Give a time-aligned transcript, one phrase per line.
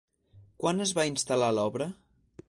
[0.63, 1.89] Quan es va instal·lar l'obra?